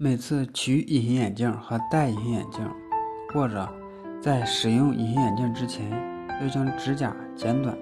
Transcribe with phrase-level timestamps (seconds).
[0.00, 2.64] 每次取隐形眼镜和戴隐形眼镜，
[3.34, 3.68] 或者
[4.22, 5.90] 在使用隐形眼镜之前，
[6.40, 7.76] 要将指甲剪短，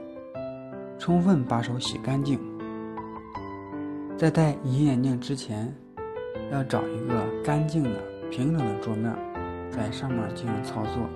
[0.99, 2.41] 充分把手洗干净。
[4.17, 5.71] 在戴隐形眼镜之前，
[6.51, 7.91] 要找一个干净的、
[8.31, 9.15] 平整的桌面，
[9.71, 11.07] 在上面进行操作，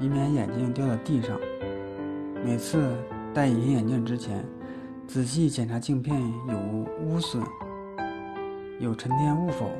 [0.00, 1.38] 以免眼镜掉到地上。
[2.42, 2.96] 每次
[3.34, 4.42] 戴隐形眼镜之前，
[5.06, 6.18] 仔细检查镜片
[6.48, 7.42] 有无污损。
[8.82, 9.70] 有沉淀物否？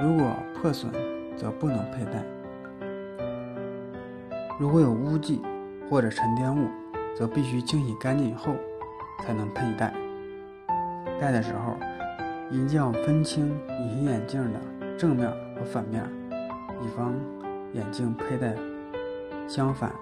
[0.00, 0.90] 如果破损，
[1.36, 2.24] 则不能佩戴。
[4.58, 5.42] 如果有污迹
[5.90, 6.66] 或者沉淀物，
[7.14, 8.54] 则必须清洗干净以后
[9.22, 9.92] 才能佩戴。
[11.20, 11.76] 戴的时候，
[12.50, 14.58] 一定要分清隐形眼镜的
[14.96, 16.02] 正面和反面，
[16.82, 17.14] 以防
[17.74, 18.54] 眼镜佩戴
[19.46, 19.92] 相反。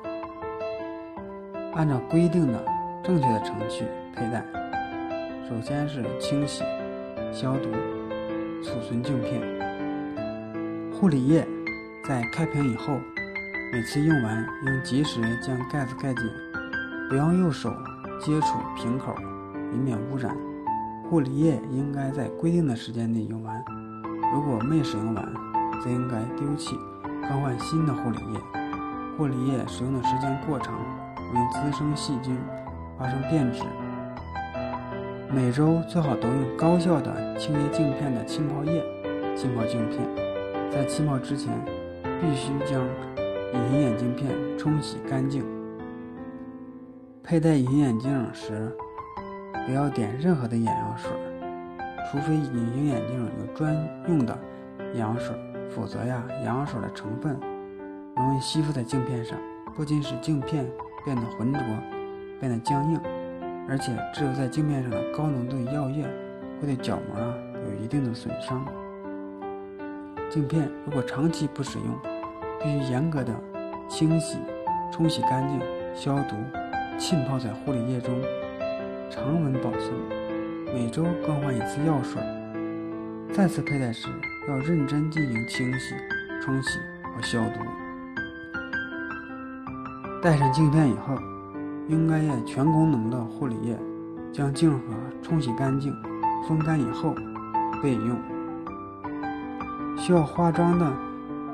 [1.74, 2.64] 按照规定的
[3.02, 3.84] 正确的程序
[4.14, 4.44] 佩戴，
[5.48, 6.62] 首先是清洗、
[7.32, 7.68] 消毒。
[8.60, 9.40] 储存镜片，
[10.92, 11.46] 护理液
[12.04, 12.98] 在开瓶以后，
[13.72, 16.28] 每次用完应及时将盖子盖紧，
[17.08, 17.70] 不要用手
[18.20, 19.14] 接触瓶口，
[19.72, 20.36] 以免污染。
[21.08, 23.64] 护理液应该在规定的时间内用完，
[24.34, 25.24] 如果没使用完，
[25.80, 26.76] 则应该丢弃，
[27.28, 28.40] 更换新的护理液。
[29.16, 30.74] 护理液使用的时间过长，
[31.32, 32.36] 容易滋生细菌，
[32.98, 33.62] 发生变质。
[35.30, 38.82] 每周最好都用高效的清洁镜片的浸泡液
[39.36, 40.00] 浸泡镜片，
[40.70, 41.52] 在浸泡之前
[42.18, 42.82] 必须将
[43.52, 45.44] 隐形眼镜片冲洗干净。
[47.22, 48.74] 佩戴隐形眼镜时
[49.66, 51.10] 不要点任何的眼药水，
[52.10, 53.76] 除非隐形眼镜有专
[54.08, 54.36] 用的
[54.94, 55.36] 眼药水，
[55.68, 57.38] 否则呀，眼药水的成分
[58.16, 59.38] 容易吸附在镜片上，
[59.76, 60.66] 不仅使镜片
[61.04, 61.60] 变得浑浊，
[62.40, 63.17] 变得僵硬。
[63.70, 66.02] 而且，只有在镜片上的高浓度药液
[66.58, 67.34] 会对角膜啊
[67.66, 68.64] 有一定的损伤。
[70.30, 71.94] 镜片如果长期不使用，
[72.62, 73.30] 必须严格的
[73.86, 74.38] 清洗、
[74.90, 75.60] 冲洗干净、
[75.94, 76.34] 消毒、
[76.96, 78.14] 浸泡在护理液中，
[79.10, 79.92] 常温保存，
[80.72, 82.22] 每周更换一次药水。
[83.34, 84.08] 再次佩戴时，
[84.48, 85.94] 要认真进行清洗、
[86.40, 86.78] 冲洗
[87.14, 87.60] 和消毒。
[90.22, 91.14] 戴上镜片以后。
[91.88, 93.76] 应该液全功能的护理液
[94.30, 95.90] 将镜盒冲洗干净，
[96.46, 97.14] 风干以后
[97.82, 98.16] 备用。
[99.96, 100.86] 需要化妆的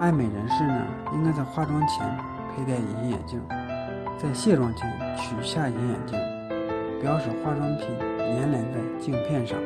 [0.01, 0.83] 爱美人士呢，
[1.15, 2.05] 应该在化妆前
[2.51, 3.41] 佩戴隐形眼镜，
[4.19, 6.19] 在卸妆前取下隐形眼镜，
[7.01, 7.87] 不要使化妆品
[8.19, 9.57] 粘连在镜片上。